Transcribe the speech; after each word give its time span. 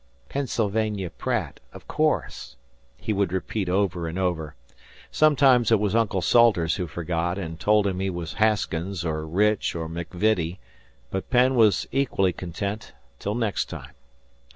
"Pennsylvania 0.29 1.11
Pratt, 1.11 1.59
of 1.73 1.87
course," 1.87 2.55
he 2.97 3.13
would 3.13 3.31
repeat 3.31 3.69
over 3.69 4.07
and 4.07 4.17
over. 4.17 4.55
Sometimes 5.11 5.71
it 5.71 5.79
was 5.79 5.93
Uncle 5.93 6.23
Salters 6.23 6.77
who 6.77 6.87
forgot, 6.87 7.37
and 7.37 7.59
told 7.59 7.85
him 7.85 7.99
he 7.99 8.09
was 8.09 8.33
Haskins 8.33 9.05
or 9.05 9.27
Rich 9.27 9.75
or 9.75 9.87
McVitty; 9.87 10.57
but 11.11 11.29
Penn 11.29 11.53
was 11.53 11.87
equally 11.91 12.33
content 12.33 12.93
till 13.19 13.35
next 13.35 13.65
time. 13.65 13.93